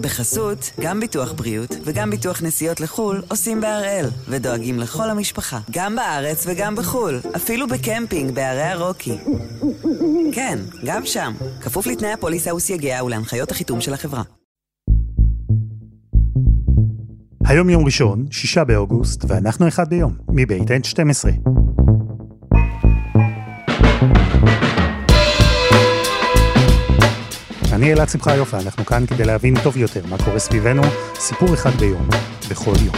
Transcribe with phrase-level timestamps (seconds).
[0.00, 6.44] בחסות, גם ביטוח בריאות וגם ביטוח נסיעות לחו"ל עושים בהראל, ודואגים לכל המשפחה, גם בארץ
[6.46, 9.18] וגם בחו"ל, אפילו בקמפינג בערי הרוקי.
[10.32, 14.22] כן, גם שם, כפוף לתנאי הפוליסה וסייגיה ולהנחיות החיתום של החברה.
[17.46, 21.50] היום יום ראשון, שישה באוגוסט, ואנחנו אחד ביום, מבית N12.
[27.80, 30.82] אני אלעד שמחה יופה, אנחנו כאן כדי להבין טוב יותר מה קורה סביבנו,
[31.14, 32.08] סיפור אחד ביום,
[32.50, 32.94] בכל יום.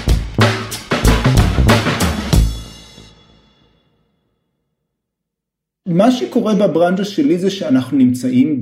[5.87, 8.61] מה שקורה בברנז'ה שלי זה שאנחנו נמצאים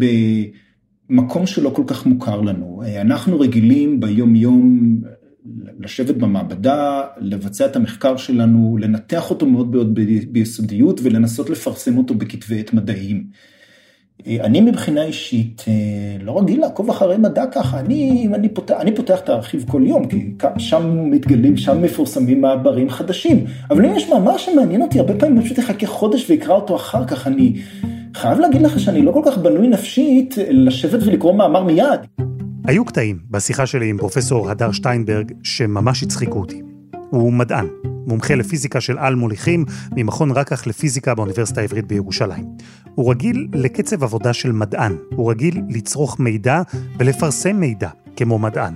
[1.09, 2.83] במקום שלא כל כך מוכר לנו.
[3.01, 4.81] אנחנו רגילים ביום יום
[5.79, 12.61] לשבת במעבדה, לבצע את המחקר שלנו, לנתח אותו מאוד מאוד ביסודיות ולנסות לפרסם אותו בכתבי
[12.61, 13.25] עת מדעיים.
[14.41, 15.65] אני מבחינה אישית
[16.21, 20.09] לא רגיל לעקוב אחרי מדע ככה, אני, אני, פותח, אני פותח את הארכיב כל יום,
[20.09, 25.39] כי שם מתגלים, שם מפורסמים מעברים חדשים, אבל אם יש מאמר שמעניין אותי, הרבה פעמים
[25.39, 27.55] אני פשוט אחכה חודש ואקרא אותו אחר כך, אני
[28.15, 32.01] חייב להגיד לך שאני לא כל כך בנוי נפשית לשבת ולקרוא מאמר מיד.
[32.67, 36.63] היו קטעים בשיחה שלי עם פרופסור הדר שטיינברג שממש הצחיקו אותי.
[37.11, 37.67] הוא מדען,
[38.11, 42.45] מומחה לפיזיקה של על מוליכים ממכון רקח לפיזיקה באוניברסיטה העברית בירושלים.
[42.95, 46.63] הוא רגיל לקצב עבודה של מדען, הוא רגיל לצרוך מידע
[46.99, 48.75] ולפרסם מידע, כמו מדען.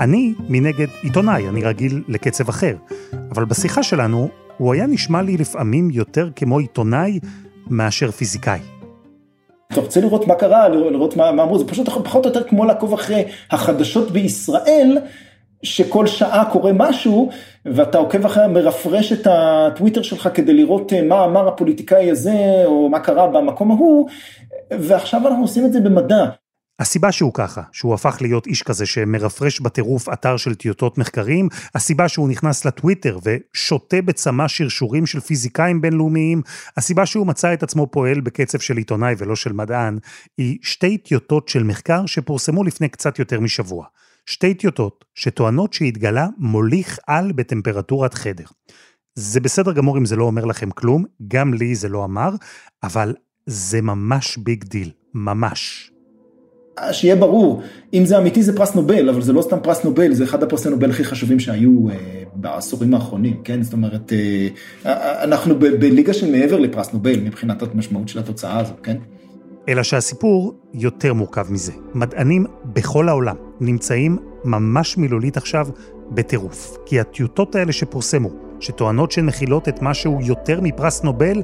[0.00, 2.76] אני, מנגד, עיתונאי, אני רגיל לקצב אחר.
[3.30, 7.18] אבל בשיחה שלנו, הוא היה נשמע לי לפעמים יותר כמו עיתונאי
[7.66, 8.60] מאשר פיזיקאי.
[9.72, 12.64] אתה רוצה לראות מה קרה, לראות מה, מה אמרו, זה פשוט פחות או יותר כמו
[12.64, 14.98] לעקוב אחרי החדשות בישראל,
[15.64, 17.30] שכל שעה קורה משהו,
[17.64, 23.00] ואתה עוקב אחרי, מרפרש את הטוויטר שלך כדי לראות מה אמר הפוליטיקאי הזה, או מה
[23.00, 24.08] קרה במקום ההוא,
[24.70, 26.24] ועכשיו אנחנו עושים את זה במדע.
[26.78, 32.08] הסיבה שהוא ככה, שהוא הפך להיות איש כזה שמרפרש בטירוף אתר של טיוטות מחקרים, הסיבה
[32.08, 36.42] שהוא נכנס לטוויטר ושותה בצמא שרשורים של פיזיקאים בינלאומיים,
[36.76, 39.98] הסיבה שהוא מצא את עצמו פועל בקצב של עיתונאי ולא של מדען,
[40.38, 43.86] היא שתי טיוטות של מחקר שפורסמו לפני קצת יותר משבוע.
[44.26, 48.44] שתי טיוטות שטוענות שהתגלה מוליך על בטמפרטורת חדר.
[49.14, 52.30] זה בסדר גמור אם זה לא אומר לכם כלום, גם לי זה לא אמר,
[52.82, 53.14] אבל
[53.46, 55.90] זה ממש big deal, ממש.
[56.92, 57.62] שיהיה ברור,
[57.94, 60.70] אם זה אמיתי זה פרס נובל, אבל זה לא סתם פרס נובל, זה אחד הפרסי
[60.70, 63.62] נובל הכי חשובים שהיו אה, בעשורים האחרונים, כן?
[63.62, 64.12] זאת אומרת,
[64.84, 68.96] אה, אנחנו ב- בליגה של מעבר לפרס נובל מבחינת המשמעות של התוצאה הזו, כן?
[69.68, 71.72] אלא שהסיפור יותר מורכב מזה.
[71.94, 75.66] מדענים בכל העולם נמצאים ממש מילולית עכשיו
[76.10, 76.76] בטירוף.
[76.86, 78.28] כי הטיוטות האלה שפורסמו,
[78.60, 81.42] שטוענות שהן מכילות את משהו יותר מפרס נובל,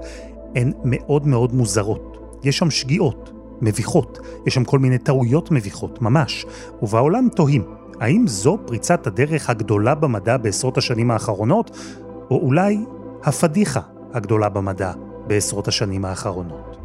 [0.54, 2.38] הן מאוד מאוד מוזרות.
[2.44, 6.46] יש שם שגיאות, מביכות, יש שם כל מיני טעויות מביכות, ממש.
[6.82, 7.64] ובעולם תוהים,
[8.00, 11.76] האם זו פריצת הדרך הגדולה במדע בעשרות השנים האחרונות,
[12.30, 12.78] או אולי
[13.24, 13.80] הפדיחה
[14.12, 14.92] הגדולה במדע
[15.26, 16.79] בעשרות השנים האחרונות.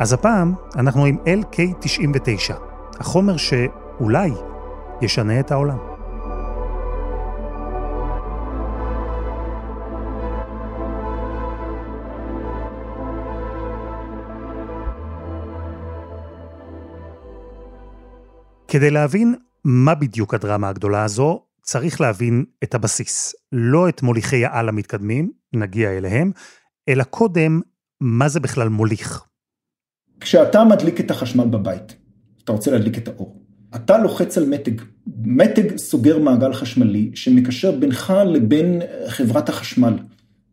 [0.00, 2.52] אז הפעם אנחנו עם LK99,
[3.00, 4.30] החומר שאולי
[5.02, 5.78] ישנה את העולם.
[18.68, 23.34] כדי להבין מה בדיוק הדרמה הגדולה הזו, צריך להבין את הבסיס.
[23.52, 26.30] לא את מוליכי העל המתקדמים, נגיע אליהם,
[26.88, 27.60] אלא קודם,
[28.00, 29.27] מה זה בכלל מוליך.
[30.20, 31.96] כשאתה מדליק את החשמל בבית,
[32.44, 33.36] אתה רוצה להדליק את האור,
[33.74, 34.72] אתה לוחץ על מתג.
[35.24, 39.94] מתג סוגר מעגל חשמלי שמקשר בינך לבין חברת החשמל.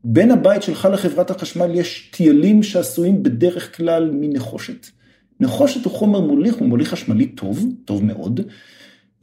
[0.04, 4.88] בין הבית שלך לחברת החשמל יש טיילים שעשויים בדרך כלל מנחושת.
[5.40, 8.42] נחושת הוא חומר מוליך, הוא מוליך חשמלי טוב, טוב מאוד,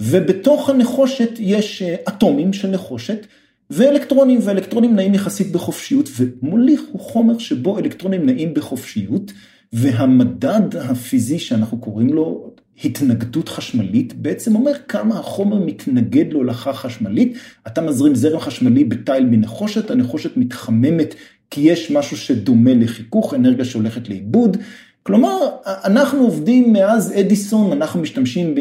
[0.01, 3.27] ובתוך הנחושת יש אטומים של נחושת
[3.71, 9.33] ואלקטרונים, ואלקטרונים נעים יחסית בחופשיות, ומוליך הוא חומר שבו אלקטרונים נעים בחופשיות,
[9.73, 12.51] והמדד הפיזי שאנחנו קוראים לו
[12.85, 17.37] התנגדות חשמלית, בעצם אומר כמה החומר מתנגד להולכה חשמלית.
[17.67, 21.15] אתה מזרים זרם חשמלי בתיל מנחושת, הנחושת מתחממת
[21.51, 24.57] כי יש משהו שדומה לחיכוך, אנרגיה שהולכת לאיבוד.
[25.03, 28.55] כלומר, אנחנו עובדים מאז אדיסון, אנחנו משתמשים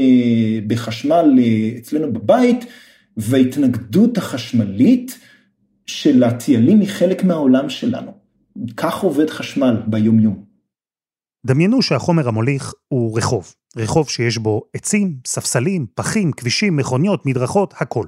[0.67, 1.39] בחשמל
[1.77, 2.65] אצלנו בבית,
[3.17, 5.19] וההתנגדות החשמלית
[5.85, 8.11] של הטיילים היא חלק מהעולם שלנו.
[8.77, 10.50] כך עובד חשמל ביום-יום.
[11.45, 13.53] דמיינו שהחומר המוליך הוא רחוב.
[13.77, 18.05] רחוב שיש בו עצים, ספסלים, פחים, כבישים, מכוניות, מדרכות, הכל.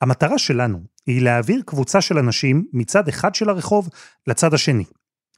[0.00, 3.88] המטרה שלנו היא להעביר קבוצה של אנשים מצד אחד של הרחוב
[4.26, 4.84] לצד השני.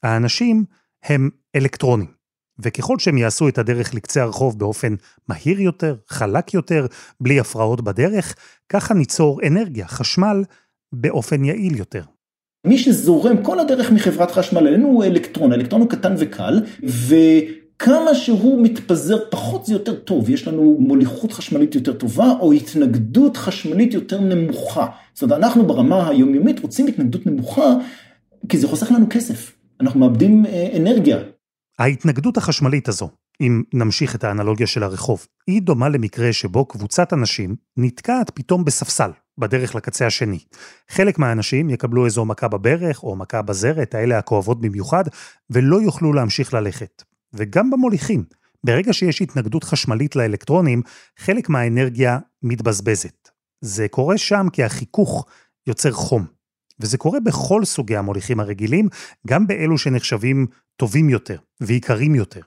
[0.02, 0.64] האנשים
[1.04, 2.14] הם אלקטרונים.
[2.58, 4.94] וככל שהם יעשו את הדרך לקצה הרחוב באופן
[5.28, 6.86] מהיר יותר, חלק יותר,
[7.20, 8.34] בלי הפרעות בדרך,
[8.68, 10.44] ככה ניצור אנרגיה, חשמל,
[10.92, 12.04] באופן יעיל יותר.
[12.64, 18.62] מי שזורם כל הדרך מחברת חשמל אלינו הוא אלקטרון, האלקטרון הוא קטן וקל, וכמה שהוא
[18.62, 24.20] מתפזר פחות זה יותר טוב, יש לנו מוליכות חשמלית יותר טובה, או התנגדות חשמלית יותר
[24.20, 24.86] נמוכה.
[25.14, 27.74] זאת אומרת, אנחנו ברמה היומיומית רוצים התנגדות נמוכה,
[28.48, 31.18] כי זה חוסך לנו כסף, אנחנו מאבדים אה, אנרגיה.
[31.78, 33.08] ההתנגדות החשמלית הזו,
[33.40, 39.10] אם נמשיך את האנלוגיה של הרחוב, היא דומה למקרה שבו קבוצת אנשים נתקעת פתאום בספסל,
[39.38, 40.38] בדרך לקצה השני.
[40.90, 45.04] חלק מהאנשים יקבלו איזו מכה בברך או מכה בזרת, האלה הכואבות במיוחד,
[45.50, 47.02] ולא יוכלו להמשיך ללכת.
[47.32, 48.24] וגם במוליכים,
[48.64, 50.82] ברגע שיש התנגדות חשמלית לאלקטרונים,
[51.18, 53.28] חלק מהאנרגיה מתבזבזת.
[53.60, 55.26] זה קורה שם כי החיכוך
[55.66, 56.24] יוצר חום.
[56.80, 58.88] וזה קורה בכל סוגי המוליכים הרגילים,
[59.26, 60.46] גם באלו שנחשבים
[60.76, 62.40] טובים יותר ויקרים יותר.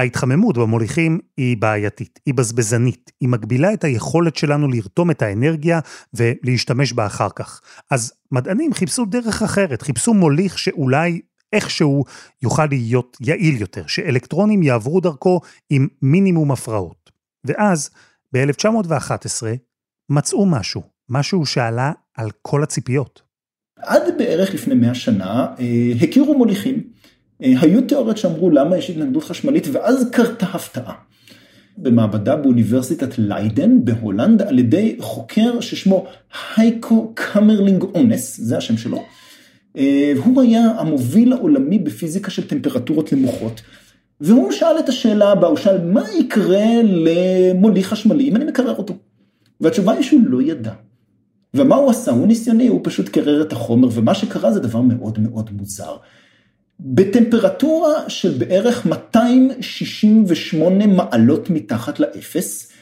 [0.00, 5.80] ההתחממות במוליכים היא בעייתית, היא בזבזנית, היא מגבילה את היכולת שלנו לרתום את האנרגיה
[6.14, 7.60] ולהשתמש בה אחר כך.
[7.90, 11.20] אז מדענים חיפשו דרך אחרת, חיפשו מוליך שאולי
[11.52, 12.04] איכשהו
[12.42, 17.10] יוכל להיות יעיל יותר, שאלקטרונים יעברו דרכו עם מינימום הפרעות.
[17.44, 17.90] ואז,
[18.32, 19.42] ב-1911,
[20.10, 23.22] מצאו משהו, משהו שעלה על כל הציפיות.
[23.76, 26.82] עד בערך לפני 100 שנה אה, הכירו מוליכים.
[27.42, 30.94] אה, היו תיאוריות שאמרו למה יש התנגדות חשמלית, ואז קרתה הפתעה.
[31.78, 36.06] במעבדה באוניברסיטת ליידן בהולנד על ידי חוקר ששמו
[36.56, 39.02] הייקו קמרלינג אונס, זה השם שלו.
[39.76, 43.60] אה, הוא היה המוביל העולמי בפיזיקה של טמפרטורות נמוכות.
[44.20, 48.94] והוא שאל את השאלה הבאה, הוא שאל מה יקרה למוליך חשמלי אם אני מקרר אותו?
[49.60, 50.72] והתשובה היא שהוא לא ידע.
[51.54, 52.10] ומה הוא עשה?
[52.10, 55.96] הוא ניסיוני, הוא פשוט קרר את החומר, ומה שקרה זה דבר מאוד מאוד מוזר.
[56.82, 62.72] בטמפרטורה של בערך 268 מעלות מתחת לאפס,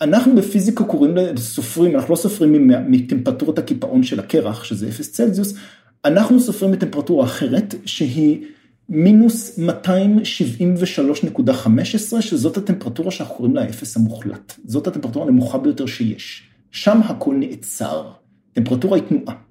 [0.00, 5.54] אנחנו בפיזיקה קוראים לסופרים, אנחנו לא סופרים מטמפרטורת הקיפאון של הקרח, שזה אפס צלזיוס,
[6.04, 8.44] אנחנו סופרים מטמפרטורה אחרת, שהיא
[8.88, 9.62] מינוס 273.15,
[12.20, 14.52] שזאת הטמפרטורה שאנחנו קוראים לה האפס המוחלט.
[14.64, 16.42] זאת הטמפרטורה הנמוכה ביותר שיש.
[16.70, 18.10] שם הכל נעצר.
[18.52, 19.45] טמפרטורה היא תנועה.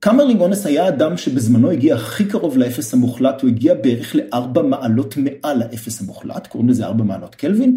[0.00, 5.14] קמרלינג אונס היה אדם שבזמנו הגיע הכי קרוב לאפס המוחלט, הוא הגיע בערך לארבע מעלות
[5.16, 7.76] מעל האפס המוחלט, קוראים לזה ארבע מעלות קלווין,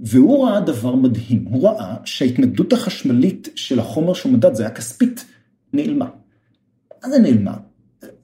[0.00, 5.24] והוא ראה דבר מדהים, הוא ראה שההתנגדות החשמלית של החומר שהוא מדד, זה היה כספית,
[5.72, 6.06] נעלמה.
[7.04, 7.54] מה זה נעלמה?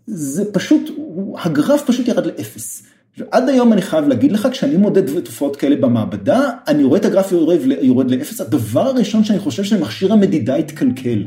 [0.06, 0.90] זה פשוט,
[1.38, 2.82] הגרף פשוט ירד לאפס.
[3.18, 7.32] ועד היום אני חייב להגיד לך, כשאני מודד תופעות כאלה במעבדה, אני רואה את הגרף
[7.32, 11.24] יורד, יורד לאפס, הדבר הראשון שאני חושב שמכשיר המדידה התקלקל.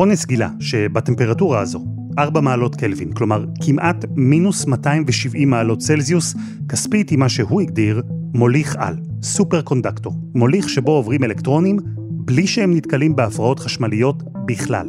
[0.00, 1.84] אונס גילה שבטמפרטורה הזו,
[2.18, 6.34] 4 מעלות קלווין, כלומר כמעט מינוס 270 מעלות צלזיוס,
[6.68, 8.02] כספית היא מה שהוא הגדיר
[8.34, 11.78] מוליך על, סופר קונדקטור, מוליך שבו עוברים אלקטרונים
[12.10, 14.86] בלי שהם נתקלים בהפרעות חשמליות בכלל.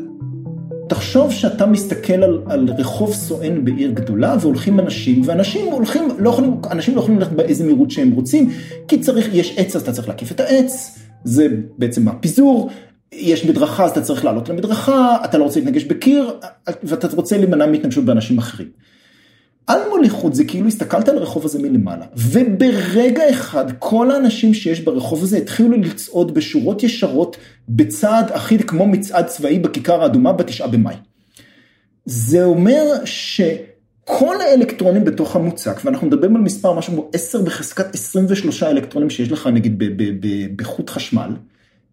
[0.89, 6.55] תחשוב שאתה מסתכל על, על רחוב סואן בעיר גדולה והולכים אנשים, ואנשים הולכים, לא יכולים,
[6.71, 8.49] אנשים לא יכולים ללכת באיזה מהירות שהם רוצים,
[8.87, 11.47] כי צריך, יש עץ אז אתה צריך להקיף את העץ, זה
[11.77, 12.69] בעצם הפיזור,
[13.11, 16.37] יש מדרכה אז אתה צריך לעלות למדרכה, אתה לא רוצה להתנגש בקיר,
[16.83, 18.67] ואתה רוצה להימנע מהתנגשות באנשים אחרים.
[19.67, 25.23] על מוליכות זה כאילו הסתכלת על הרחוב הזה מלמעלה, וברגע אחד כל האנשים שיש ברחוב
[25.23, 27.37] הזה התחילו לצעוד בשורות ישרות
[27.69, 30.95] בצעד אחיד כמו מצעד צבאי בכיכר האדומה בתשעה במאי.
[32.05, 38.63] זה אומר שכל האלקטרונים בתוך המוצק, ואנחנו מדברים על מספר משהו כמו 10 בחזקת 23
[38.63, 39.83] אלקטרונים שיש לך נגיד
[40.55, 41.29] בחוט חשמל,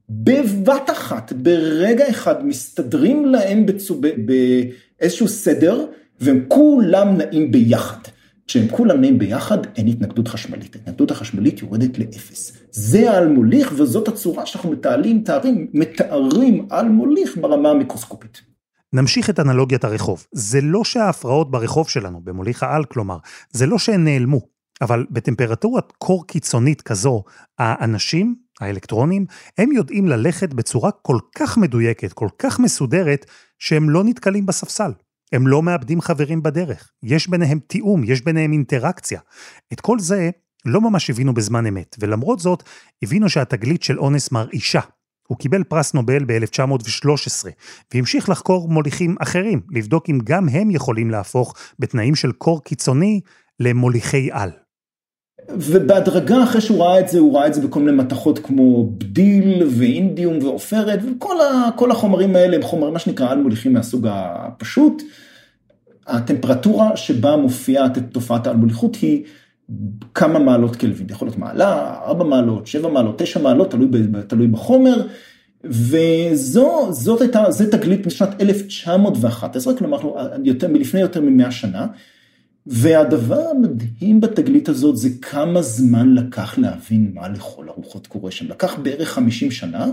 [0.09, 5.87] בבת אחת, ברגע אחד, מסתדרים להם בצו, באיזשהו סדר,
[6.21, 7.99] והם כולם נעים ביחד.
[8.47, 10.77] כשהם כולם נעים ביחד, אין התנגדות חשמלית.
[10.77, 12.53] ההתנגדות החשמלית יורדת לאפס.
[12.71, 18.41] זה על מוליך, וזאת הצורה שאנחנו מתארים, מתארים, מתארים על מוליך ברמה המיקרוסקופית.
[18.93, 20.27] נמשיך את אנלוגיית הרחוב.
[20.33, 23.17] זה לא שההפרעות ברחוב שלנו, במוליך העל כלומר,
[23.51, 24.41] זה לא שהן נעלמו,
[24.81, 27.23] אבל בטמפרטורת קור קיצונית כזו,
[27.59, 29.27] האנשים האלקטרונים,
[29.59, 33.27] הם יודעים ללכת בצורה כל כך מדויקת, כל כך מסודרת,
[33.59, 34.93] שהם לא נתקלים בספסל.
[35.33, 36.91] הם לא מאבדים חברים בדרך.
[37.03, 39.21] יש ביניהם תיאום, יש ביניהם אינטראקציה.
[39.73, 40.31] את כל זה
[40.65, 42.63] לא ממש הבינו בזמן אמת, ולמרות זאת,
[43.03, 44.81] הבינו שהתגלית של אונס מרעישה.
[45.29, 47.49] הוא קיבל פרס נובל ב-1913,
[47.95, 53.21] והמשיך לחקור מוליכים אחרים, לבדוק אם גם הם יכולים להפוך, בתנאים של קור קיצוני,
[53.61, 54.51] למוליכי על.
[55.49, 59.63] ובהדרגה אחרי שהוא ראה את זה, הוא ראה את זה בכל מיני מתכות כמו בדיל
[59.71, 65.03] ואינדיום ועופרת, וכל החומרים האלה הם חומרים, מה שנקרא על מוליכים מהסוג הפשוט.
[66.07, 69.25] הטמפרטורה שבה מופיעה תופעת האלמוליכות היא
[70.15, 73.89] כמה מעלות קלווין, יכול להיות מעלה, 4 מעלות, 7 מעלות, 9 מעלות, תלוי,
[74.27, 75.03] תלוי בחומר,
[75.65, 79.99] וזאת הייתה, זה תגלית משנת 1911, כלומר
[80.45, 81.87] יותר, מלפני יותר מ-100 שנה,
[82.67, 88.49] והדבר המדהים בתגלית הזאת זה כמה זמן לקח להבין מה לכל הרוחות קורה שם.
[88.49, 89.87] לקח בערך 50 שנה,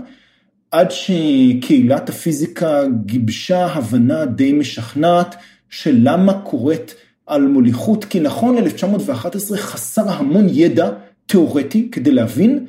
[0.70, 5.34] עד שקהילת הפיזיקה גיבשה הבנה די משכנעת
[5.70, 6.94] של למה קורית
[7.26, 10.90] על מוליכות, כי נכון ל-1911 חסר המון ידע
[11.26, 12.66] תיאורטי כדי להבין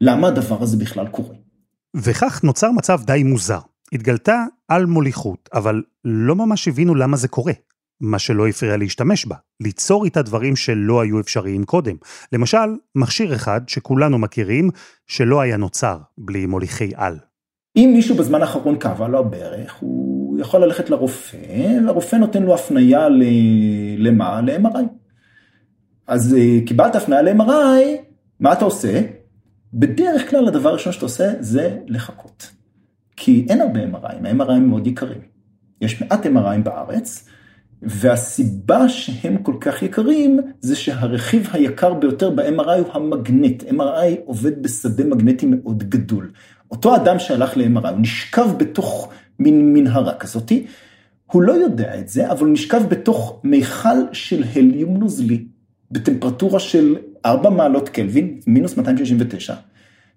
[0.00, 1.34] למה הדבר הזה בכלל קורה.
[1.96, 3.58] וכך נוצר מצב די מוזר.
[3.92, 7.52] התגלתה על מוליכות, אבל לא ממש הבינו למה זה קורה.
[8.00, 11.96] מה שלא הפריע להשתמש בה, ליצור איתה דברים שלא היו אפשריים קודם.
[12.32, 14.70] למשל, מכשיר אחד שכולנו מכירים,
[15.06, 17.18] שלא היה נוצר בלי מוליכי על.
[17.76, 21.36] אם מישהו בזמן האחרון כאבה לו הברך, הוא יכול ללכת לרופא,
[21.86, 23.22] והרופא נותן לו הפנייה ל...
[23.98, 24.40] למה?
[24.40, 24.84] ל-MRI.
[26.06, 28.02] אז אה, קיבלת הפנייה ל-MRI,
[28.40, 29.00] מה אתה עושה?
[29.74, 32.50] בדרך כלל הדבר הראשון שאתה עושה זה לחכות.
[33.16, 35.20] כי אין הרבה MRI, ה-MRI מאוד יקרים.
[35.80, 37.28] יש מעט MRI בארץ,
[37.82, 43.62] והסיבה שהם כל כך יקרים, זה שהרכיב היקר ביותר ב-MRI הוא המגנט.
[43.62, 46.30] MRI עובד בשדה מגנטי מאוד גדול.
[46.70, 49.08] אותו אדם שהלך ל-MRI, הוא נשכב בתוך
[49.38, 50.66] מין מנהרה כזאתי,
[51.26, 55.44] הוא לא יודע את זה, אבל הוא נשכב בתוך מיכל של הליום נוזלי,
[55.90, 56.96] בטמפרטורה של
[57.26, 59.54] 4 מעלות קלווין, מינוס 269,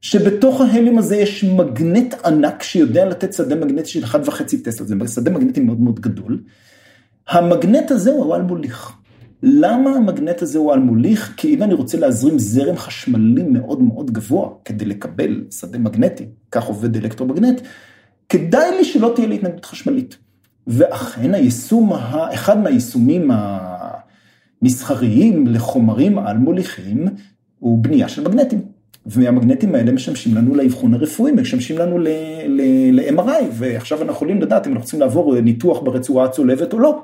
[0.01, 5.31] שבתוך ההליום הזה יש מגנט ענק שיודע לתת שדה מגנטי של 1.5 טסלה, זה שדה
[5.31, 6.39] מגנטי מאוד מאוד גדול.
[7.29, 8.93] המגנט הזה הוא על מוליך.
[9.43, 11.33] למה המגנט הזה הוא על מוליך?
[11.37, 16.63] כי אם אני רוצה להזרים זרם חשמלי מאוד מאוד גבוה כדי לקבל שדה מגנטי, כך
[16.63, 17.61] עובד אלקטרומגנט,
[18.29, 20.17] כדאי לי שלא תהיה לי התנגדות חשמלית.
[20.67, 21.93] ואכן היישום,
[22.33, 23.31] אחד מהיישומים
[24.61, 27.05] המסחריים לחומרים על מוליכים
[27.59, 28.61] הוא בנייה של מגנטים.
[29.05, 34.83] והמגנטים האלה משמשים לנו לאבחון הרפואי, משמשים לנו ל-MRI, ועכשיו אנחנו יכולים לדעת אם אנחנו
[34.83, 37.03] רוצים לעבור ניתוח ברצועה הצולבת או לא.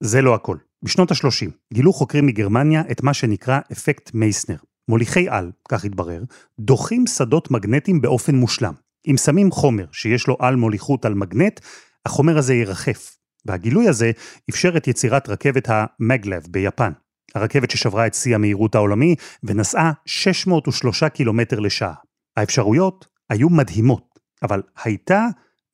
[0.00, 0.56] זה לא הכל.
[0.82, 4.56] בשנות ה-30 גילו חוקרים מגרמניה את מה שנקרא אפקט מייסנר.
[4.88, 6.22] מוליכי על, כך התברר,
[6.60, 8.74] דוחים שדות מגנטיים באופן מושלם.
[9.06, 11.60] אם שמים חומר שיש לו על מוליכות על מגנט,
[12.06, 13.16] החומר הזה ירחף.
[13.46, 14.10] והגילוי הזה
[14.50, 16.92] אפשר את יצירת רכבת המגלב ביפן.
[17.34, 21.94] הרכבת ששברה את שיא המהירות העולמי ונסעה 603 קילומטר לשעה.
[22.36, 25.26] האפשרויות היו מדהימות, אבל הייתה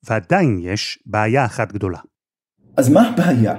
[0.09, 1.99] ועדיין יש בעיה אחת גדולה.
[2.77, 3.53] אז מה הבעיה?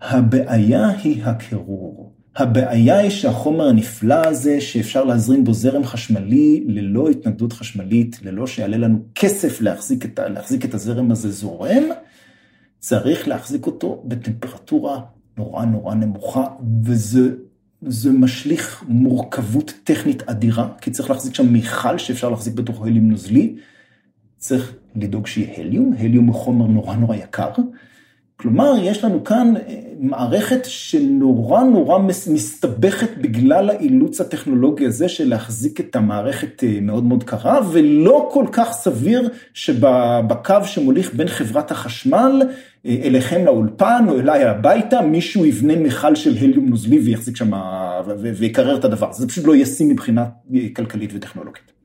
[0.00, 2.12] הבעיה היא הקירור.
[2.36, 8.76] הבעיה היא שהחומר הנפלא הזה, שאפשר להזרים בו זרם חשמלי ללא התנגדות חשמלית, ללא שיעלה
[8.76, 11.82] לנו כסף להחזיק את, להחזיק את הזרם הזה זורם,
[12.78, 15.00] צריך להחזיק אותו בטמפרטורה
[15.36, 16.46] נורא נורא נמוכה,
[16.84, 23.56] וזה משליך מורכבות טכנית אדירה, כי צריך להחזיק שם מיכל שאפשר להחזיק בתוכו הליום נוזלי,
[24.36, 27.50] צריך לדאוג שיהיה הליום, הליום הוא חומר נורא נורא יקר.
[28.36, 35.80] כלומר, יש לנו כאן אה, מערכת שנורא נורא מסתבכת בגלל האילוץ הטכנולוגי הזה של להחזיק
[35.80, 42.42] את המערכת אה, מאוד מאוד קרה, ולא כל כך סביר שבקו שמוליך בין חברת החשמל
[42.86, 47.50] אה, אליכם לאולפן או אליי הביתה, מישהו יבנה מכל של הליום נוזלי ויחזיק שם
[48.18, 49.12] ויקרר את הדבר.
[49.12, 50.24] זה פשוט לא ישים מבחינה
[50.74, 51.75] כלכלית וטכנולוגית.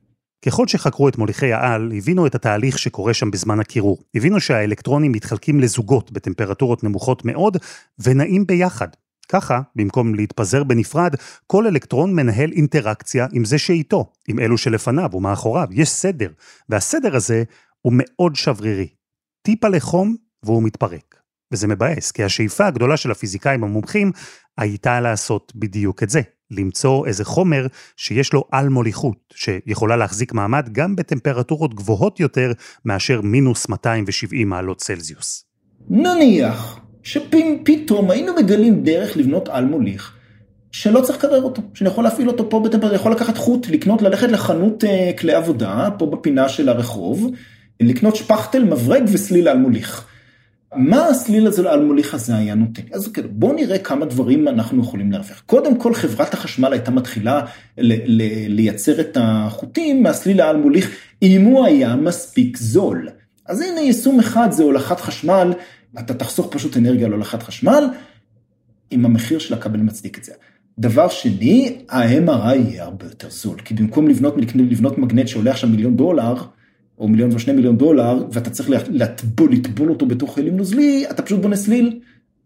[0.46, 3.98] ככל שחקרו את מוליכי העל, הבינו את התהליך שקורה שם בזמן הקירור.
[4.14, 7.56] הבינו שהאלקטרונים מתחלקים לזוגות בטמפרטורות נמוכות מאוד,
[7.98, 8.88] ונעים ביחד.
[9.28, 11.14] ככה, במקום להתפזר בנפרד,
[11.46, 15.68] כל אלקטרון מנהל אינטראקציה עם זה שאיתו, עם אלו שלפניו ומאחוריו.
[15.70, 16.30] יש סדר,
[16.68, 17.42] והסדר הזה
[17.82, 18.88] הוא מאוד שברירי.
[19.42, 21.16] טיפה לחום והוא מתפרק.
[21.52, 24.12] וזה מבאס, כי השאיפה הגדולה של הפיזיקאים המומחים
[24.58, 26.20] הייתה לעשות בדיוק את זה,
[26.58, 27.66] למצוא איזה חומר
[27.96, 32.52] שיש לו על מוליכות, שיכולה להחזיק מעמד גם בטמפרטורות גבוהות יותר
[32.84, 35.44] מאשר מינוס 270 מעלות צלזיוס.
[35.90, 40.12] נניח שפתאום היינו מגלים דרך לבנות על מוליך,
[40.72, 44.28] שלא צריך לקרר אותו, שאני יכול להפעיל אותו פה בטמפרטורה, יכול לקחת חוט, לקנות, ללכת
[44.28, 47.30] לחנות אה, כלי עבודה, פה בפינה של הרחוב,
[47.80, 50.06] לקנות שפכטל, מברג וסליל על מוליך.
[50.74, 52.82] מה הסליל הזה על מוליך הזה היה נותן?
[52.92, 55.42] אז כן, בואו נראה כמה דברים אנחנו יכולים להרוויח.
[55.46, 57.40] קודם כל חברת החשמל הייתה מתחילה
[58.48, 60.56] לייצר את החוטים מהסליל העל
[61.22, 63.08] אם הוא היה מספיק זול.
[63.46, 65.52] אז הנה יישום אחד זה הולכת חשמל,
[65.98, 67.84] אתה תחסוך פשוט אנרגיה על הולכת חשמל,
[68.92, 70.32] אם המחיר של הכבל מצדיק את זה.
[70.78, 75.96] דבר שני, ה-MRI יהיה הרבה יותר זול, כי במקום לבנות, לבנות מגנט שעולה עכשיו מיליון
[75.96, 76.34] דולר,
[77.02, 81.40] או מיליון ושני מיליון דולר, ואתה צריך לטבול, לטבול אותו בתוך הליום נוזלי, אתה פשוט
[81.40, 82.00] בונה סליל,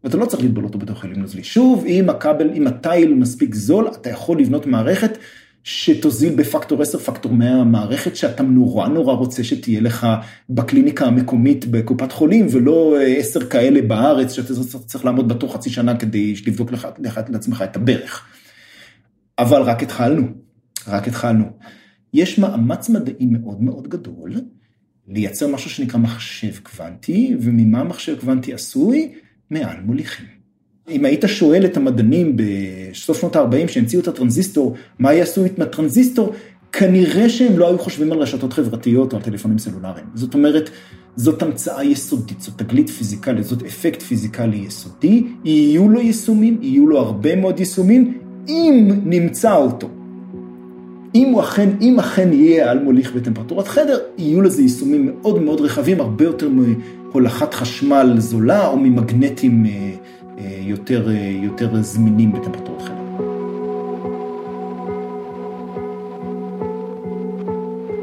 [0.04, 1.44] ואתה לא צריך לטבול אותו בתוך חללים נוזלי.
[1.44, 5.18] שוב, אם הכבל, אם התיל מספיק זול, אתה יכול לבנות מערכת
[5.64, 10.06] שתוזיל בפקטור 10, פקטור 100 מערכת שאתה נורא נורא רוצה שתהיה לך
[10.50, 14.54] בקליניקה המקומית בקופת חולים, ולא 10 כאלה בארץ שאתה
[14.86, 16.88] צריך לעמוד בתור חצי שנה כדי לבדוק לך
[17.28, 18.26] לעצמך את הברך.
[19.38, 20.26] אבל רק התחלנו,
[20.88, 21.44] רק התחלנו.
[22.16, 24.32] יש מאמץ מדעי מאוד מאוד גדול
[25.08, 29.12] לייצר משהו שנקרא מחשב קוונטי, וממה מחשב קוונטי עשוי?
[29.50, 30.26] מעל מוליכים.
[30.90, 36.32] אם היית שואל את המדענים בסוף שנות ה-40 שהמציאו את הטרנזיסטור, מה יעשו עם הטרנזיסטור,
[36.72, 40.06] כנראה שהם לא היו חושבים על רשתות חברתיות או על טלפונים סלולריים.
[40.14, 40.70] זאת אומרת,
[41.16, 46.98] זאת המצאה יסודית, זאת תגלית פיזיקלית, זאת אפקט פיזיקלי יסודי, יהיו לו יישומים, יהיו לו
[46.98, 48.18] הרבה מאוד יישומים,
[48.48, 49.88] אם נמצא אותו.
[51.14, 55.60] אם הוא אכן, אם אכן יהיה על מוליך בטמפרטורת חדר, יהיו לזה יישומים מאוד מאוד
[55.60, 59.70] רחבים, הרבה יותר מהולכת חשמל זולה או ממגנטים אה,
[60.38, 62.96] אה, יותר, אה, יותר זמינים בטמפרטורת חדר.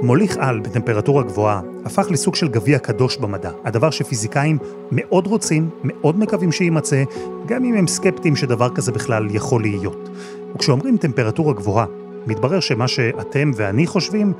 [0.01, 4.57] מוליך על בטמפרטורה גבוהה הפך לסוג של גביע קדוש במדע, הדבר שפיזיקאים
[4.91, 7.03] מאוד רוצים, מאוד מקווים שיימצא,
[7.45, 10.09] גם אם הם סקפטיים שדבר כזה בכלל יכול להיות.
[10.55, 11.85] וכשאומרים טמפרטורה גבוהה,
[12.27, 14.33] מתברר שמה שאתם ואני חושבים,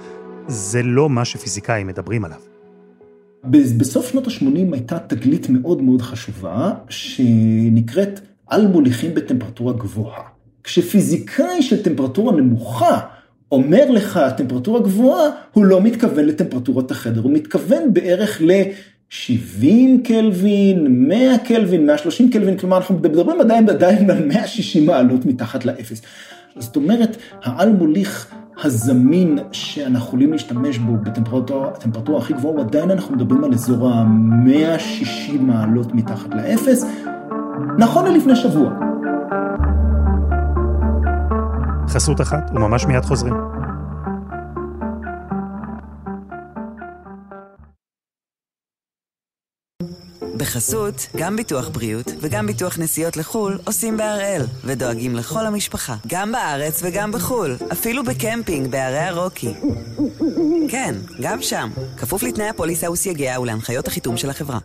[0.48, 2.38] זה לא מה שפיזיקאים מדברים עליו.
[3.78, 10.22] בסוף שנות ה-80 הייתה תגלית מאוד מאוד חשובה, שנקראת על מוליכים בטמפרטורה גבוהה.
[10.64, 13.00] כשפיזיקאי של טמפרטורה נמוכה
[13.52, 19.66] אומר לך טמפרטורה גבוהה, הוא לא מתכוון לטמפרטורת החדר, הוא מתכוון בערך ל-70
[20.04, 26.02] קלווין, 100 קלווין, 130 קלווין, כלומר אנחנו מדברים עדיין עדיין על 160 מעלות מתחת לאפס.
[26.60, 28.28] זאת אומרת, העל מוליך
[28.64, 35.94] הזמין שאנחנו יכולים להשתמש בו בטמפרטורה הכי גבוהה, עדיין אנחנו מדברים על אזור ה-160 מעלות
[35.94, 36.86] מתחת לאפס,
[37.78, 38.70] נכון ללפני שבוע.
[41.88, 43.34] חסות אחת, וממש מיד חוזרים.
[50.54, 56.82] בחסות, גם ביטוח בריאות וגם ביטוח נסיעות לחו"ל עושים בהראל, ודואגים לכל המשפחה, גם בארץ
[56.84, 59.54] וגם בחו"ל, אפילו בקמפינג בערי הרוקי.
[60.70, 64.60] כן, גם שם, כפוף לתנאי הפוליסה וסייגיה ולהנחיות החיתום של החברה.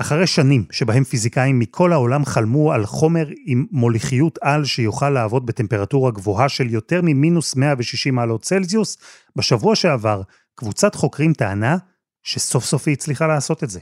[0.00, 6.10] אחרי שנים שבהם פיזיקאים מכל העולם חלמו על חומר עם מוליכיות על שיוכל לעבוד בטמפרטורה
[6.10, 8.98] גבוהה של יותר ממינוס 160 מעלות צלזיוס,
[9.36, 10.22] בשבוע שעבר
[10.54, 11.76] קבוצת חוקרים טענה
[12.22, 13.80] שסוף סוף היא הצליחה לעשות את זה.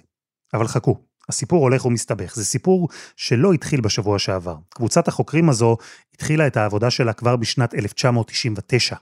[0.54, 0.96] אבל חכו,
[1.28, 2.34] הסיפור הולך ומסתבך.
[2.36, 4.56] זה סיפור שלא התחיל בשבוע שעבר.
[4.68, 5.76] קבוצת החוקרים הזו
[6.14, 8.96] התחילה את העבודה שלה כבר בשנת 1999.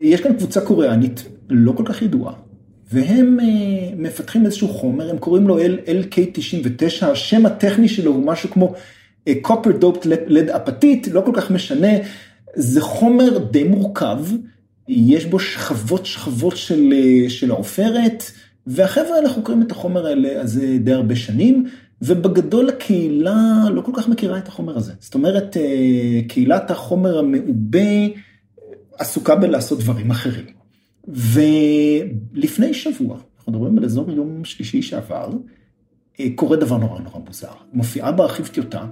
[0.00, 2.34] יש כאן קבוצה קוריאנית לא כל כך ידועה,
[2.92, 3.44] והם uh,
[3.96, 8.74] מפתחים איזשהו חומר, הם קוראים לו LK99, השם הטכני שלו הוא משהו כמו
[9.28, 11.92] uh, copper doped lead אפתית, לא כל כך משנה,
[12.54, 14.18] זה חומר די מורכב,
[14.88, 18.22] יש בו שכבות שכבות של, uh, של העופרת,
[18.70, 20.06] והחבר'ה האלה חוקרים את החומר
[20.40, 21.66] הזה די הרבה שנים,
[22.02, 24.92] ובגדול הקהילה לא כל כך מכירה את החומר הזה.
[25.00, 25.56] זאת אומרת,
[26.28, 27.88] קהילת החומר המעובה
[28.98, 30.46] עסוקה בלעשות דברים אחרים.
[31.08, 35.30] ולפני שבוע, אנחנו מדברים על אזור יום שלישי שעבר,
[36.34, 37.52] קורה דבר נורא נורא מוזר.
[37.72, 38.86] מופיעה בארכיב טיוטה,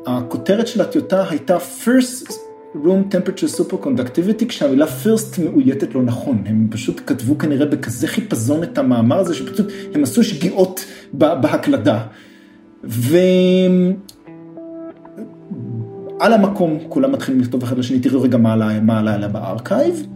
[0.00, 2.32] שהכותרת של הטיוטה הייתה First
[2.74, 6.42] room temperature superconductivity, כשהמילה first מאויתת לא נכון.
[6.46, 12.06] הם פשוט כתבו כנראה בכזה חיפזון את המאמר הזה, שפשוט הם עשו שגיאות בהקלדה.
[12.84, 13.92] ועל
[16.20, 20.06] המקום כולם מתחילים לכתוב אחד לשני, תראו רגע מה עלה בארכייב.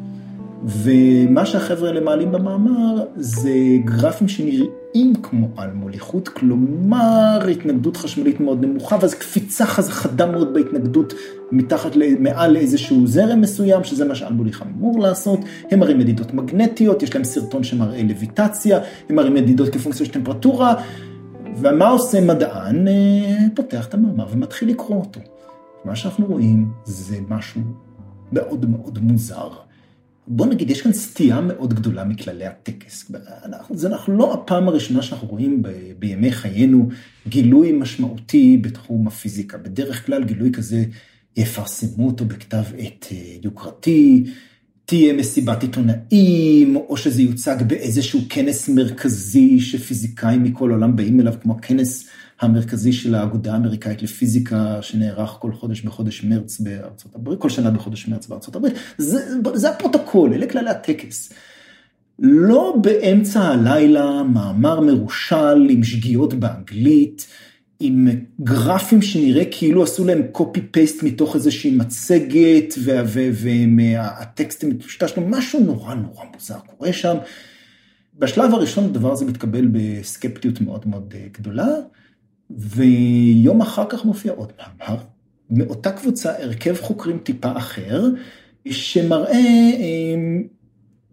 [0.64, 3.52] ומה שהחבר'ה האלה מעלים במאמר זה
[3.84, 11.14] גרפים שנראים כמו על מוליכות, כלומר התנגדות חשמלית מאוד נמוכה, ואז קפיצה חדה מאוד בהתנגדות
[11.52, 15.40] מתחת, מעל לאיזשהו זרם מסוים, שזה מה שעל מוליך אמור לעשות.
[15.70, 20.74] הם מראים מדידות מגנטיות, יש להם סרטון שמראה לויטציה, הם מראים מדידות כפונקציה של טמפרטורה,
[21.56, 22.88] ומה עושה מדען?
[22.88, 25.20] אה, פותח את המאמר ומתחיל לקרוא אותו.
[25.84, 27.60] מה שאנחנו רואים זה משהו
[28.32, 29.48] מאוד מאוד מוזר.
[30.32, 33.12] בוא נגיד, יש כאן סטייה מאוד גדולה מכללי הטקס.
[33.44, 36.88] אנחנו, זה אנחנו לא הפעם הראשונה שאנחנו רואים ב, בימי חיינו
[37.28, 39.58] גילוי משמעותי בתחום הפיזיקה.
[39.58, 40.84] בדרך כלל גילוי כזה
[41.36, 44.24] יפרסמו אותו בכתב עת אה, יוקרתי,
[44.84, 51.52] תהיה מסיבת עיתונאים, או שזה יוצג באיזשהו כנס מרכזי שפיזיקאים מכל העולם באים אליו, כמו
[51.58, 52.08] הכנס
[52.40, 58.08] המרכזי של האגודה האמריקאית לפיזיקה, שנערך כל חודש בחודש מרץ בארצות הברית, כל שנה בחודש
[58.08, 58.74] מרץ בארצות הברית.
[58.98, 59.18] זה,
[59.54, 61.32] זה הפרוטוקול, אלה כללי הטקס.
[62.18, 67.26] לא באמצע הלילה מאמר מרושל עם שגיאות באנגלית,
[67.80, 68.08] עם
[68.40, 72.74] גרפים שנראה כאילו עשו להם קופי פייסט מתוך איזושהי מצגת,
[73.76, 77.16] והטקסט מטושטש, משהו נורא נורא מוזר קורה שם.
[78.18, 81.68] בשלב הראשון הדבר הזה מתקבל בסקפטיות מאוד מאוד אה, גדולה,
[82.58, 84.96] ויום אחר כך מופיע עוד מאמר,
[85.50, 88.04] מאותה קבוצה הרכב חוקרים טיפה אחר,
[88.68, 90.14] שמראה אה,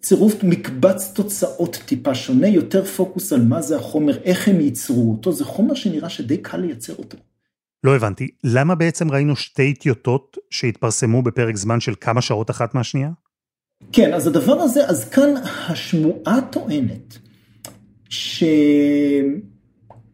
[0.02, 5.32] צירוף מקבץ תוצאות טיפה שונה, יותר פוקוס על מה זה החומר, איך הם ייצרו אותו,
[5.32, 7.18] זה חומר שנראה שדי קל לייצר אותו.
[7.84, 13.10] לא הבנתי, למה בעצם ראינו שתי טיוטות שהתפרסמו בפרק זמן של כמה שעות אחת מהשנייה?
[13.92, 15.34] כן, אז הדבר הזה, אז כאן
[15.70, 17.18] השמועה טוענת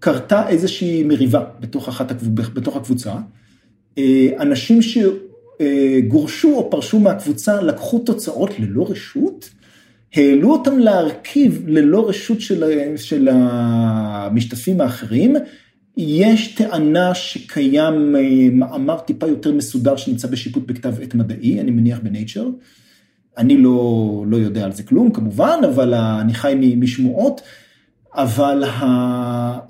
[0.04, 3.14] שקרתה איזושהי מריבה בתוך, אחת, בתוך הקבוצה.
[3.98, 9.50] אה, אנשים שגורשו או פרשו מהקבוצה לקחו תוצאות ללא רשות,
[10.14, 12.64] העלו אותם להרכיב ללא רשות של,
[12.96, 15.36] של המשתתפים האחרים.
[15.98, 22.00] יש טענה שקיים אה, מאמר טיפה יותר מסודר שנמצא בשיפוט בכתב עת מדעי, אני מניח
[22.04, 22.50] בנייצ'ר.
[23.38, 27.42] אני לא, לא יודע על זה כלום כמובן, אבל אני חי משמועות,
[28.16, 28.64] אבל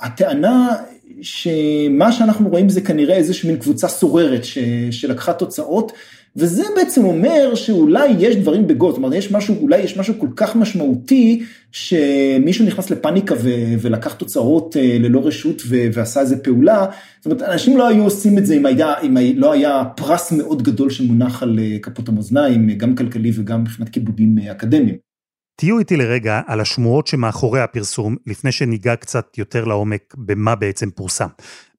[0.02, 0.76] הטענה
[1.22, 4.58] שמה שאנחנו רואים זה כנראה איזושהי מין קבוצה סוררת ש,
[4.92, 5.92] שלקחה תוצאות,
[6.36, 10.28] וזה בעצם אומר שאולי יש דברים בגו, זאת אומרת, יש משהו, אולי יש משהו כל
[10.36, 13.50] כך משמעותי, שמישהו נכנס לפאניקה ו,
[13.82, 16.86] ולקח תוצאות אה, ללא רשות ו, ועשה איזה פעולה,
[17.22, 20.64] זאת אומרת, אנשים לא היו עושים את זה אם, היה, אם לא היה פרס מאוד
[20.64, 25.13] גדול שמונח על אה, כפות המאזניים, גם כלכלי וגם מבחינת כיבודים אה, אקדמיים.
[25.56, 31.28] תהיו איתי לרגע על השמועות שמאחורי הפרסום, לפני שניגע קצת יותר לעומק במה בעצם פורסם.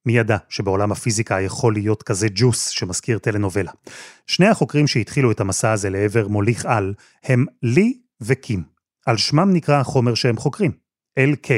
[0.06, 3.72] מי ידע שבעולם הפיזיקה יכול להיות כזה ג'וס שמזכיר טלנובלה.
[4.26, 8.62] שני החוקרים שהתחילו את המסע הזה לעבר מוליך על הם לי וקים.
[9.06, 10.72] על שמם נקרא החומר שהם חוקרים.
[11.18, 11.50] LK,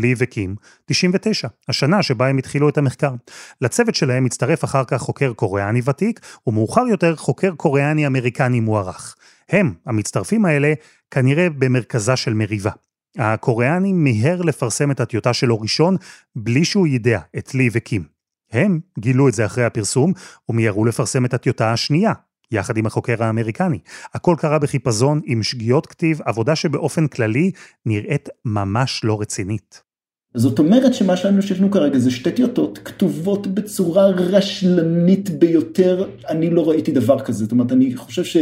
[0.00, 0.54] לי וקים,
[0.86, 3.12] 99, השנה שבה הם התחילו את המחקר.
[3.60, 9.16] לצוות שלהם הצטרף אחר כך חוקר קוריאני ותיק, ומאוחר יותר חוקר קוריאני אמריקני מוערך.
[9.48, 10.72] הם, המצטרפים האלה,
[11.10, 12.70] כנראה במרכזה של מריבה.
[13.18, 15.96] הקוריאני מיהר לפרסם את הטיוטה שלו ראשון,
[16.36, 18.04] בלי שהוא יידע את לי וקים.
[18.52, 20.12] הם גילו את זה אחרי הפרסום,
[20.48, 22.12] ומיהרו לפרסם את הטיוטה השנייה,
[22.50, 23.78] יחד עם החוקר האמריקני.
[24.14, 27.50] הכל קרה בחיפזון עם שגיאות כתיב, עבודה שבאופן כללי
[27.86, 29.89] נראית ממש לא רצינית.
[30.34, 36.50] זאת אומרת שמה שלנו שיש לנו כרגע זה שתי טיוטות כתובות בצורה רשלנית ביותר, אני
[36.50, 38.36] לא ראיתי דבר כזה, זאת אומרת אני חושב ש...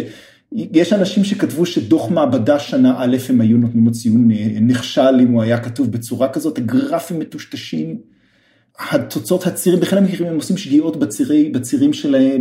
[0.52, 5.28] יש אנשים שכתבו שדוח מעבדה שנה א' הם היו נותנים לו ציון אה, נכשל אם
[5.28, 7.98] הוא היה כתוב בצורה כזאת, הגרפים מטושטשים,
[8.78, 12.36] התוצאות הצירים, בכלל המקרים הם עושים שגיאות בצירי, בצירים, של,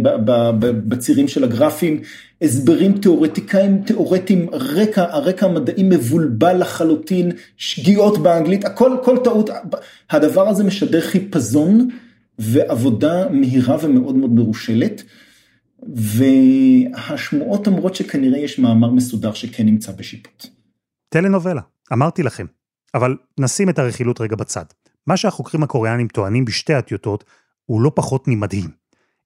[0.62, 2.02] בצירים של הגרפים,
[2.42, 9.50] הסברים תיאורטיקאים, תיאורטיים, הרקע, הרקע המדעי מבולבל לחלוטין, שגיאות באנגלית, הכל, כל טעות,
[10.10, 11.90] הדבר הזה משדר חיפזון
[12.40, 15.04] ועבודה מהירה ומאוד מאוד מרושלת.
[15.96, 20.46] והשמועות אומרות שכנראה יש מאמר מסודר שכן נמצא בשיפוט.
[21.10, 21.62] טלנובלה,
[21.94, 22.46] אמרתי לכם.
[22.96, 24.64] אבל נשים את הרכילות רגע בצד.
[25.08, 27.24] מה שהחוקרים הקוריאנים טוענים בשתי הטיוטות
[27.66, 28.70] הוא לא פחות ממדהים.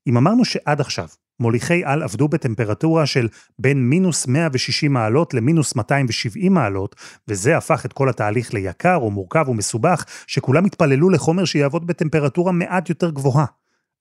[0.07, 1.07] אם אמרנו שעד עכשיו
[1.39, 3.27] מוליכי על עבדו בטמפרטורה של
[3.59, 6.95] בין מינוס 160 מעלות למינוס 270 מעלות,
[7.27, 12.89] וזה הפך את כל התהליך ליקר או מורכב ומסובך, שכולם התפללו לחומר שיעבוד בטמפרטורה מעט
[12.89, 13.45] יותר גבוהה.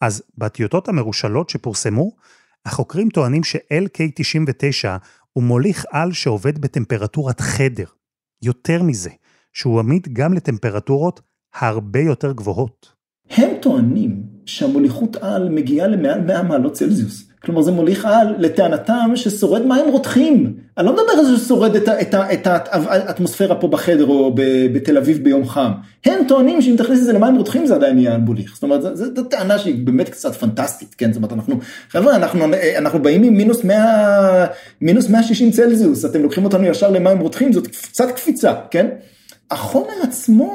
[0.00, 2.10] אז בטיוטות המרושלות שפורסמו,
[2.66, 4.88] החוקרים טוענים ש-LK99
[5.32, 7.86] הוא מוליך על שעובד בטמפרטורת חדר.
[8.42, 9.10] יותר מזה,
[9.52, 11.20] שהוא עמיד גם לטמפרטורות
[11.54, 12.92] הרבה יותר גבוהות.
[13.30, 17.30] הם טוענים שהמוליכות על מגיעה למעל 100 מעלות צלזיוס.
[17.44, 20.54] כלומר זה מוליך על לטענתם ששורד מים רותחים.
[20.78, 24.34] אני לא מדבר על זה ששורד את, את, את, את האטמוספירה פה בחדר או
[24.72, 25.70] בתל אביב ביום חם.
[26.04, 28.54] הם טוענים שאם תכניס את זה למים רותחים זה עדיין יהיה מוליך.
[28.54, 31.12] זאת אומרת זו טענה שהיא באמת קצת פנטסטית, כן?
[31.12, 31.58] זאת אומרת אנחנו,
[31.88, 32.44] חבר'ה אנחנו,
[32.78, 34.46] אנחנו באים עם מינוס 100,
[34.80, 38.86] מינוס 160 צלזיוס, אתם לוקחים אותנו ישר למים רותחים, זאת קצת קפיצה, כן?
[39.50, 40.50] החומר עצמו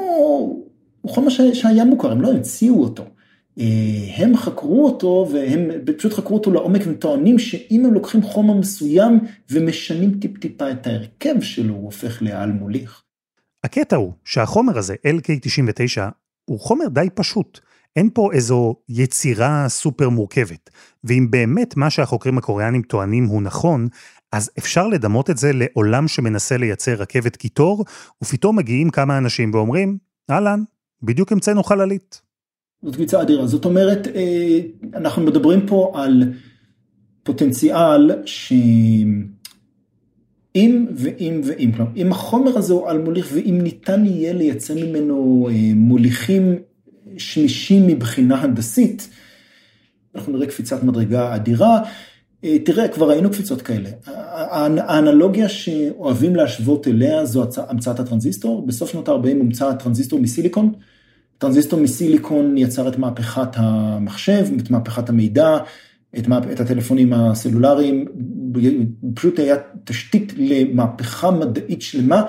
[1.05, 3.05] הוא חומר שהיה מוכר, הם לא המציאו אותו.
[3.59, 3.65] אה,
[4.15, 9.19] הם חקרו אותו והם פשוט חקרו אותו לעומק וטוענים שאם הם לוקחים חומר מסוים
[9.51, 13.01] ומשנים טיפ-טיפה את ההרכב שלו, הוא הופך לעל מוליך.
[13.63, 16.01] הקטע הוא שהחומר הזה, LK99,
[16.45, 17.59] הוא חומר די פשוט.
[17.95, 20.69] אין פה איזו יצירה סופר מורכבת.
[21.03, 23.87] ואם באמת מה שהחוקרים הקוריאנים טוענים הוא נכון,
[24.31, 27.85] אז אפשר לדמות את זה לעולם שמנסה לייצר רכבת קיטור,
[28.23, 29.97] ופתאום מגיעים כמה אנשים ואומרים,
[30.29, 30.63] אהלן,
[31.03, 32.21] בדיוק המצאנו חללית.
[32.84, 33.47] זאת קביצה אדירה.
[33.47, 34.60] זאת אומרת, אה,
[34.93, 36.23] אנחנו מדברים פה על
[37.23, 38.12] פוטנציאל
[40.55, 45.49] אם ואם ואם, כלומר, אם החומר הזה הוא על מוליך ואם ניתן יהיה לייצר ממנו
[45.51, 46.55] אה, מוליכים
[47.17, 49.10] שמישים מבחינה הנדסית,
[50.15, 51.79] אנחנו נראה קפיצת מדרגה אדירה.
[52.45, 53.89] אה, תראה, כבר ראינו קפיצות כאלה.
[54.08, 58.67] האנלוגיה שאוהבים להשוות אליה זו המצאת הטרנזיסטור.
[58.67, 60.73] בסוף שנות ה-40 הומצא הטרנזיסטור מסיליקון.
[61.38, 65.58] טרנזיסטור מסיליקון יצר את מהפכת המחשב, את מהפכת המידע,
[66.17, 68.05] את, מה, את הטלפונים הסלולריים,
[69.13, 72.23] פשוט היה תשתית למהפכה מדעית שלמה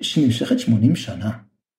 [0.00, 1.30] שנמשכת 80 שנה.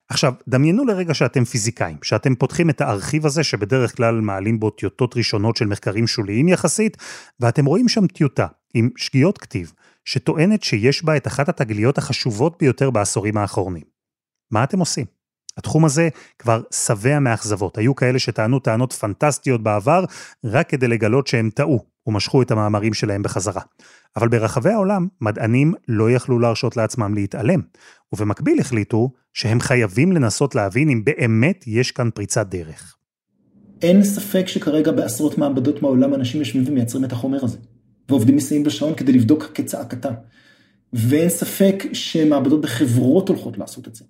[0.09, 5.17] עכשיו, דמיינו לרגע שאתם פיזיקאים, שאתם פותחים את הארכיב הזה שבדרך כלל מעלים בו טיוטות
[5.17, 6.97] ראשונות של מחקרים שוליים יחסית,
[7.39, 9.73] ואתם רואים שם טיוטה עם שגיאות כתיב,
[10.05, 13.83] שטוענת שיש בה את אחת התגליות החשובות ביותר בעשורים האחרונים.
[14.51, 15.05] מה אתם עושים?
[15.57, 17.77] התחום הזה כבר שבע מאכזבות.
[17.77, 20.05] היו כאלה שטענו טענות פנטסטיות בעבר,
[20.43, 23.61] רק כדי לגלות שהם טעו, ומשכו את המאמרים שלהם בחזרה.
[24.15, 27.61] אבל ברחבי העולם, מדענים לא יכלו להרשות לעצמם להתעלם,
[28.13, 32.95] ובמקביל החליטו שהם חייבים לנסות להבין אם באמת יש כאן פריצת דרך.
[33.81, 37.57] אין ספק שכרגע בעשרות מעבדות מהעולם אנשים יושבים ומייצרים את החומר הזה,
[38.09, 40.09] ועובדים מסייעים בשעון כדי לבדוק כצעקתה.
[40.93, 44.05] ואין ספק שמעבדות בחברות הולכות לעשות את זה.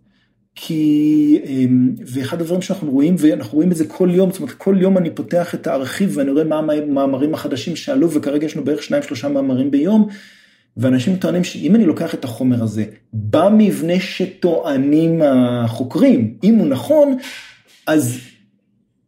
[0.60, 4.78] כי, אמ, ואחד הדברים שאנחנו רואים, ואנחנו רואים את זה כל יום, זאת אומרת, כל
[4.80, 8.84] יום אני פותח את הארכיב ואני רואה מה המאמרים החדשים שעלו, וכרגע יש לנו בערך
[8.84, 10.08] שניים שלושה מאמרים ביום,
[10.78, 17.18] ואנשים טוענים שאם אני לוקח את החומר הזה במבנה שטוענים החוקרים, אם הוא נכון,
[17.88, 18.20] אז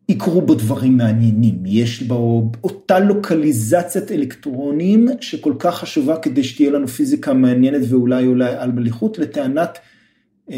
[0.10, 1.56] יקרו בו דברים מעניינים.
[1.66, 8.56] יש בו אותה לוקליזציית אלקטרונים שכל כך חשובה כדי שתהיה לנו פיזיקה מעניינת ואולי אולי
[8.56, 9.80] על מליחות, לטענת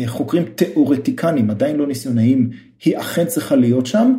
[0.05, 2.49] חוקרים תיאורטיקנים, עדיין לא ניסיונאים,
[2.85, 4.13] היא אכן צריכה להיות שם.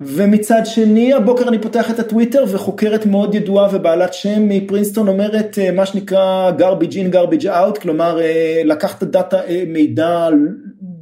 [0.00, 5.72] ומצד שני, הבוקר אני פותח את הטוויטר וחוקרת מאוד ידועה ובעלת שם מפרינסטון אומרת אה,
[5.72, 10.28] מה שנקרא garbage in garbage out, כלומר אה, לקחת דאטה, מידע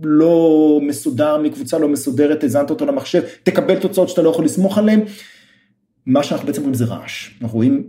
[0.03, 5.01] לא מסודר מקבוצה לא מסודרת, הזנת אותו למחשב, תקבל תוצאות שאתה לא יכול לסמוך עליהן.
[6.07, 7.89] מה שאנחנו בעצם רואים זה רעש, אנחנו רואים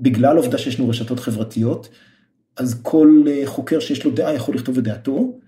[0.00, 1.88] בגלל העובדה שיש לנו רשתות חברתיות,
[2.60, 5.38] אז כל אה, חוקר שיש לו דעה יכול לכתוב את דעתו,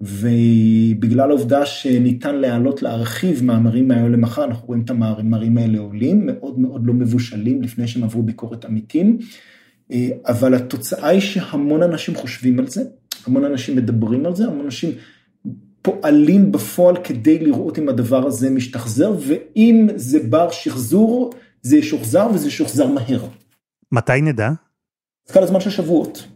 [0.00, 6.58] ובגלל העובדה שניתן להעלות להרחיב מאמרים מהיום למחר, אנחנו רואים את המאמרים האלה עולים, מאוד
[6.58, 9.18] מאוד לא מבושלים לפני שהם עברו ביקורת עמיתים,
[9.92, 12.82] אה, אבל התוצאה היא שהמון אנשים חושבים על זה,
[13.26, 14.90] המון אנשים מדברים על זה, המון אנשים
[15.82, 22.48] פועלים בפועל כדי לראות אם הדבר הזה משתחזר, ואם זה בר שחזור, זה ישוחזר וזה
[22.48, 23.28] ישוחזר מהר.
[23.92, 24.50] מתי נדע?
[25.28, 26.35] סקאלה הזמן של שבועות.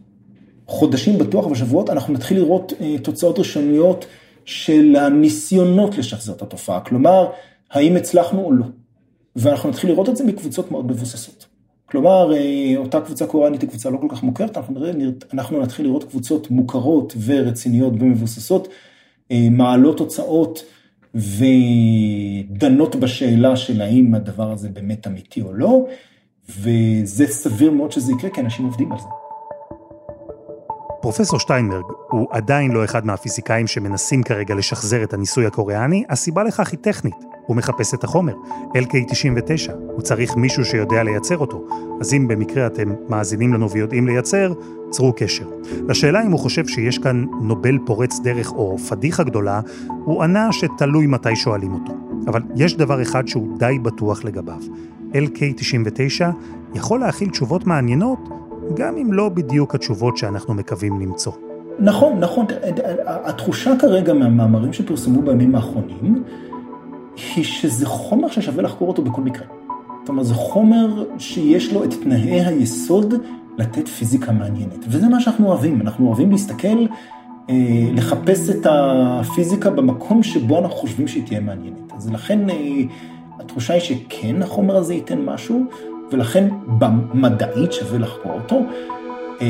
[0.71, 4.05] חודשים בטוח בשבועות, אנחנו נתחיל לראות אה, תוצאות ראשוניות
[4.45, 6.79] של הניסיונות לשחזר את התופעה.
[6.79, 7.27] כלומר,
[7.71, 8.65] האם הצלחנו או לא.
[9.35, 11.45] ואנחנו נתחיל לראות את זה מקבוצות מאוד מבוססות.
[11.85, 14.91] כלומר, אה, אותה קבוצה קוריאנית היא קבוצה לא כל כך מוכרת, אנחנו, נראה,
[15.33, 18.67] אנחנו נתחיל לראות קבוצות מוכרות ורציניות ומבוססות,
[19.31, 20.63] אה, מעלות תוצאות
[21.15, 25.85] ודנות בשאלה של האם הדבר הזה באמת אמיתי או לא,
[26.49, 29.20] וזה סביר מאוד שזה יקרה, כי אנשים עובדים על זה.
[31.01, 36.71] פרופסור שטיינברג הוא עדיין לא אחד מהפיזיקאים שמנסים כרגע לשחזר את הניסוי הקוריאני, הסיבה לכך
[36.71, 37.15] היא טכנית.
[37.45, 38.33] הוא מחפש את החומר,
[38.77, 41.63] LK99, הוא צריך מישהו שיודע לייצר אותו.
[42.01, 44.53] אז אם במקרה אתם מאזינים לנו ויודעים לייצר,
[44.89, 45.45] צרו קשר.
[45.87, 51.07] לשאלה אם הוא חושב שיש כאן נובל פורץ דרך או פדיחה גדולה, הוא ענה שתלוי
[51.07, 51.93] מתי שואלים אותו.
[52.27, 54.59] אבל יש דבר אחד שהוא די בטוח לגביו.
[55.13, 56.23] LK99
[56.75, 58.19] יכול להכיל תשובות מעניינות
[58.75, 61.31] גם אם לא בדיוק התשובות שאנחנו מקווים למצוא.
[61.79, 62.45] נכון, נכון.
[63.05, 66.23] התחושה כרגע מהמאמרים שפרסמו בימים האחרונים,
[67.35, 69.45] היא שזה חומר ששווה לחקור אותו בכל מקרה.
[69.99, 73.13] זאת אומרת, זה חומר שיש לו את תנאי היסוד
[73.57, 74.85] לתת פיזיקה מעניינת.
[74.87, 76.85] וזה מה שאנחנו אוהבים, אנחנו אוהבים להסתכל,
[77.49, 81.93] אה, לחפש את הפיזיקה במקום שבו אנחנו חושבים שהיא תהיה מעניינת.
[81.97, 82.55] אז לכן אה,
[83.39, 85.65] התחושה היא שכן החומר הזה ייתן משהו,
[86.11, 88.65] ולכן במדעית שווה לחקור אותו.
[89.41, 89.47] אה,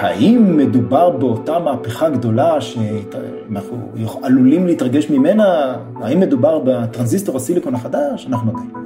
[0.00, 3.90] האם מדובר באותה מהפכה גדולה שאנחנו
[4.22, 5.76] עלולים להתרגש ממנה?
[6.02, 8.26] האם מדובר בטרנזיסטור הסיליקון החדש?
[8.26, 8.80] אנחנו עדיין לא.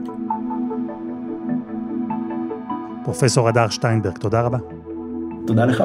[3.05, 4.59] פרופסור הדר שטיינברג, תודה רבה.
[5.47, 5.85] תודה לך.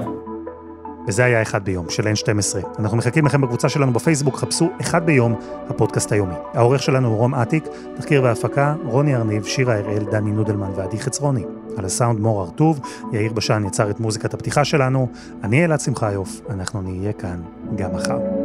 [1.07, 2.79] וזה היה אחד ביום של N12.
[2.79, 5.35] אנחנו מחכים לכם בקבוצה שלנו בפייסבוק, חפשו אחד ביום,
[5.69, 6.35] הפודקאסט היומי.
[6.53, 11.43] העורך שלנו הוא רום אטיק, תחקיר והפקה, רוני ארניב, שירה הראל, דני נודלמן ועדי חצרוני.
[11.77, 12.79] על הסאונד מור הרטוב,
[13.11, 15.07] יאיר בשן יצר את מוזיקת הפתיחה שלנו,
[15.43, 17.41] אני אלעד שמחיוף, אנחנו נהיה כאן
[17.75, 18.44] גם מחר.